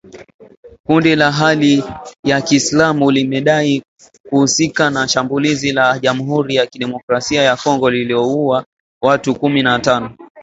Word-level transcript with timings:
Kundi 0.85 1.15
la 1.15 1.31
Hali 1.31 1.83
ya 2.23 2.41
kiislamu 2.41 3.11
limedai 3.11 3.83
kuhusika 4.29 4.89
na 4.89 5.07
shambulizi 5.07 5.71
la 5.71 5.99
jamuhuri 5.99 6.55
ya 6.55 6.67
kidemokrasia 6.67 7.41
ya 7.43 7.55
Kongo 7.55 7.89
lililouwa 7.89 8.65
watu 9.01 9.35
kumi 9.35 9.63
na 9.63 9.79
tano 9.79 10.17